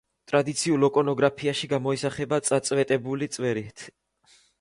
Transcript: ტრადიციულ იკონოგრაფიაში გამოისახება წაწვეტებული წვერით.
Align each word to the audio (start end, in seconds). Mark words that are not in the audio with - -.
ტრადიციულ 0.29 0.85
იკონოგრაფიაში 0.87 1.69
გამოისახება 1.73 2.39
წაწვეტებული 2.47 3.29
წვერით. 3.37 3.85